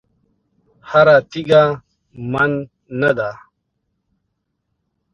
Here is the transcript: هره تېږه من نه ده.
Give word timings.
هره 0.89 1.17
تېږه 1.31 1.63
من 2.31 2.51
نه 3.01 3.11
ده. 3.17 3.29